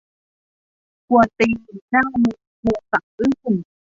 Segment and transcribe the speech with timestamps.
[1.07, 1.55] กวนตีน
[1.89, 3.53] หน้ามึน โฮสะอื้น